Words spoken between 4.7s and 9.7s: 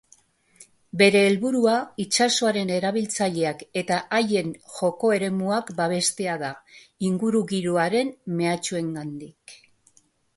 joko eremuak babestea da, ingurugiroaren mehatxuengandik.